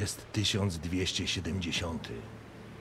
[0.00, 2.08] Jest 1270.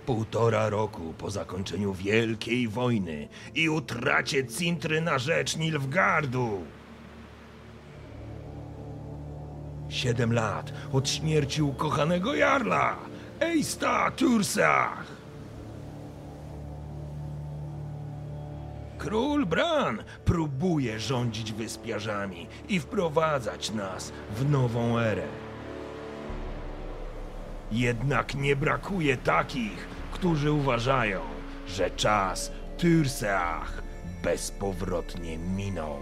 [0.05, 6.63] Półtora roku po zakończeniu Wielkiej Wojny i utracie Cintry na rzecz Nilfgardu.
[9.89, 12.97] Siedem lat od śmierci ukochanego Jarla,
[13.39, 15.05] Ejsta Tursach.
[18.97, 25.48] Król Bran próbuje rządzić wyspiarzami i wprowadzać nas w nową erę.
[27.71, 31.21] Jednak nie brakuje takich, którzy uważają,
[31.67, 33.83] że czas Tyrseach
[34.23, 35.99] bezpowrotnie minął.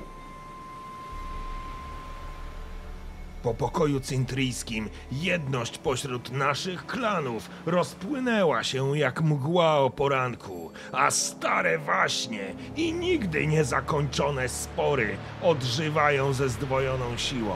[3.43, 11.79] Po pokoju cyntryjskim jedność pośród naszych klanów rozpłynęła się jak mgła o poranku, a stare
[11.79, 17.55] waśnie i nigdy niezakończone spory odżywają ze zdwojoną siłą.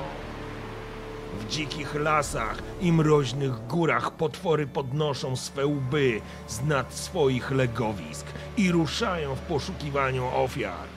[1.39, 8.25] W dzikich lasach i mroźnych górach potwory podnoszą swe łby z nad swoich legowisk
[8.57, 10.87] i ruszają w poszukiwaniu ofiar.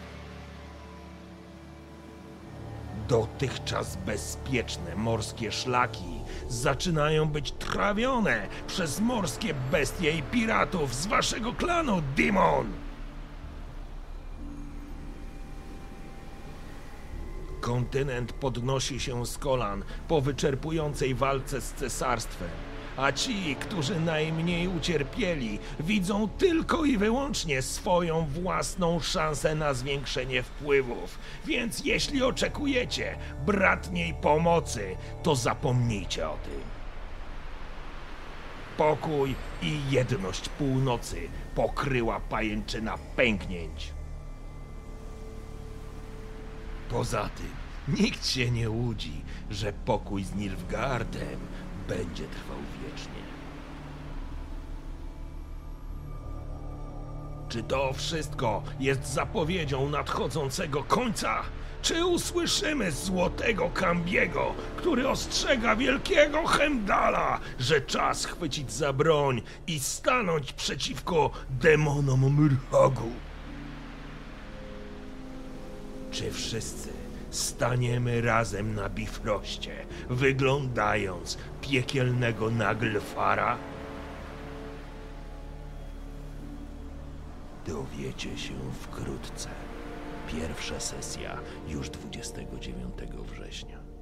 [3.08, 12.02] Dotychczas bezpieczne morskie szlaki zaczynają być trawione przez morskie bestie i piratów z waszego klanu,
[12.16, 12.83] Dimon!
[17.64, 22.48] Kontynent podnosi się z kolan po wyczerpującej walce z cesarstwem,
[22.96, 31.18] a ci, którzy najmniej ucierpieli, widzą tylko i wyłącznie swoją własną szansę na zwiększenie wpływów.
[31.46, 36.60] Więc jeśli oczekujecie bratniej pomocy, to zapomnijcie o tym.
[38.76, 43.92] Pokój i jedność północy pokryła pajęczyna pęknięć.
[46.88, 47.50] Poza tym,
[47.88, 51.40] nikt się nie łudzi, że pokój z Nilfgaardem
[51.88, 53.24] będzie trwał wiecznie.
[57.48, 61.42] Czy to wszystko jest zapowiedzią nadchodzącego końca?
[61.82, 70.52] Czy usłyszymy złotego Kambiego, który ostrzega wielkiego Hemdala, że czas chwycić za broń i stanąć
[70.52, 73.10] przeciwko demonom Mrhagu?
[76.14, 76.88] Czy wszyscy
[77.30, 83.58] staniemy razem na bifroście, wyglądając piekielnego Naglfara?
[87.66, 89.48] Dowiecie się wkrótce.
[90.32, 91.38] Pierwsza sesja
[91.68, 92.94] już 29
[93.32, 93.93] września.